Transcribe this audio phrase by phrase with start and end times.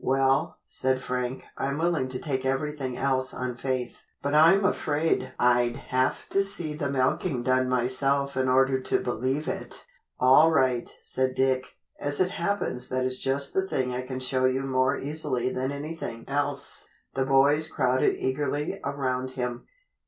[0.03, 5.75] "Well," said Frank, "I'm willing to take everything else on faith, but I'm afraid I'd
[5.75, 9.85] have to see the milking done myself in order to believe it."
[10.19, 14.45] "All right," said Dick, "as it happens that is just the thing I can show
[14.45, 16.83] you more easily than anything else."
[17.13, 19.67] The boys crowded eagerly around him.